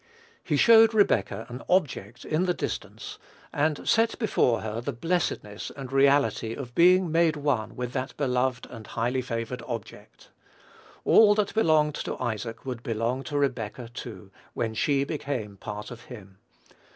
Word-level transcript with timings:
He 0.43 0.57
showed 0.57 0.95
Rebekah 0.95 1.45
an 1.47 1.61
object 1.69 2.25
in 2.25 2.47
the 2.47 2.55
distance, 2.55 3.19
and 3.53 3.87
set 3.87 4.17
before 4.17 4.61
her 4.61 4.81
the 4.81 4.91
blessedness 4.93 5.71
and 5.77 5.91
reality 5.91 6.53
of 6.55 6.73
being 6.73 7.11
made 7.11 7.35
one 7.35 7.75
with 7.75 7.93
that 7.93 8.17
beloved 8.17 8.65
and 8.71 8.87
highly 8.87 9.21
favored 9.21 9.61
object. 9.67 10.29
All 11.05 11.35
that 11.35 11.53
belonged 11.53 11.93
to 12.05 12.17
Isaac 12.19 12.65
would 12.65 12.81
belong 12.81 13.21
to 13.25 13.37
Rebekah 13.37 13.89
too, 13.89 14.31
when 14.55 14.73
she 14.73 15.03
became 15.03 15.55
part 15.57 15.91
of 15.91 16.05
him. 16.05 16.39